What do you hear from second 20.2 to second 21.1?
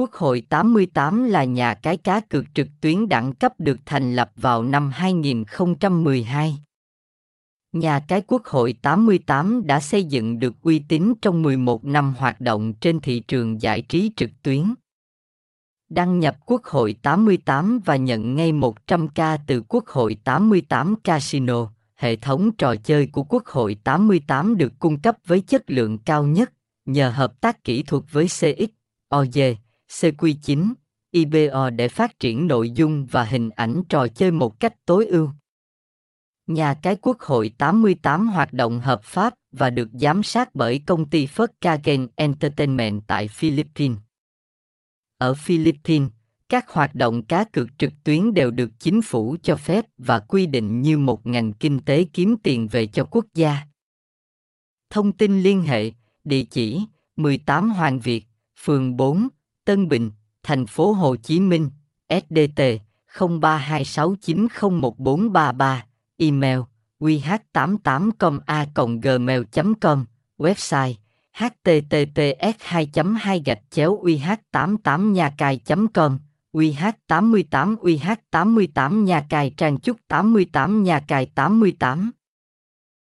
88